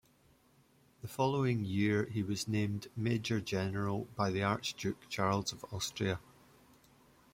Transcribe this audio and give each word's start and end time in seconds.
The 1.03 1.07
following 1.07 1.63
year 1.63 2.05
he 2.05 2.23
was 2.23 2.47
named 2.47 2.87
major-general 2.95 4.07
by 4.15 4.31
the 4.31 4.41
Archduke 4.41 5.07
Charles 5.09 5.53
of 5.53 5.63
Austria. 5.71 6.19